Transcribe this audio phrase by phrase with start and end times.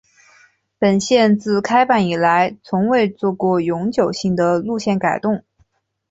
[0.79, 5.43] 本线自开办以来从未做过永久性的路线改动。